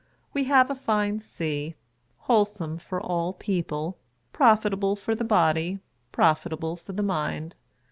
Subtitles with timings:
[0.33, 1.75] We have a fine sea,
[2.21, 3.99] wholesome for all people;
[4.33, 5.77] profitable for the body,
[6.11, 7.55] profitable for the mind.